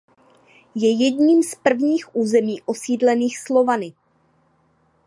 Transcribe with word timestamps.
Je 0.75 0.87
jedním 0.91 1.43
z 1.43 1.55
prvních 1.55 2.15
území 2.15 2.61
osídlených 2.61 3.39
Slovany. 3.39 3.93